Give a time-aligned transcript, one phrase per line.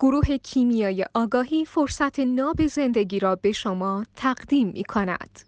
[0.00, 5.40] گروه کیمیای آگاهی فرصت ناب زندگی را به شما تقدیم می کند.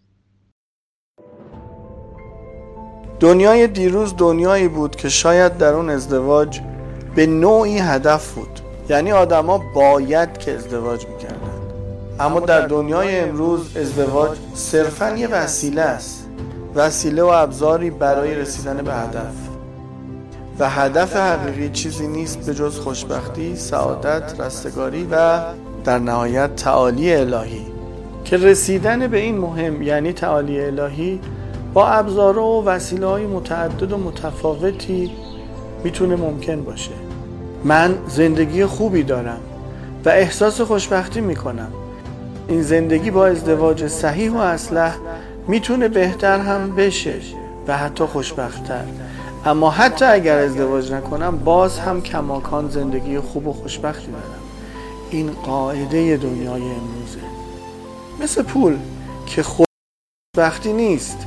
[3.21, 6.61] دنیای دیروز دنیایی بود که شاید در اون ازدواج
[7.15, 8.61] به نوعی هدف بود.
[8.89, 11.61] یعنی آدما باید که ازدواج می‌کردن.
[12.21, 16.29] اما در دنیای امروز ازدواج صرفا یه وسیله است.
[16.75, 19.50] وسیله و ابزاری برای رسیدن به هدف.
[20.61, 25.41] و هدف حقیقی چیزی نیست به جز خوشبختی، سعادت، رستگاری و
[25.85, 27.67] در نهایت تعالی الهی.
[28.25, 31.21] که رسیدن به این مهم یعنی تعالی الهی
[31.75, 35.11] با ابزار و وسیله های متعدد و متفاوتی
[35.85, 36.93] می‌تونه ممکن باشه.
[37.65, 39.41] من زندگی خوبی دارم
[40.05, 41.73] و احساس خوشبختی می‌کنم.
[42.49, 44.97] این زندگی با ازدواج صحیح و اصلح
[45.49, 47.15] می‌تونه بهتر هم بشه
[47.69, 48.85] و حتی خوشبختتر.
[49.45, 54.41] اما حتی اگر ازدواج نکنم باز هم کماکان زندگی خوب و خوشبختی دارم.
[55.11, 57.21] این قاعده دنیای امروزه.
[58.23, 58.77] مثل پول
[59.27, 61.19] که خوشبختی نیست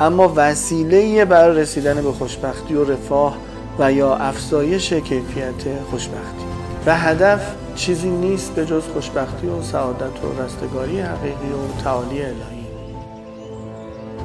[0.00, 3.36] اما وسیله برای رسیدن به خوشبختی و رفاه
[3.78, 6.44] و یا افزایش کیفیت خوشبختی.
[6.86, 7.40] و هدف
[7.74, 12.66] چیزی نیست به جز خوشبختی و سعادت و رستگاری حقیقی و تعالی الهی.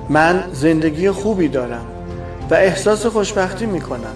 [0.10, 1.95] من زندگی خوبی دارم.
[2.50, 4.16] و احساس خوشبختی می‌کنم.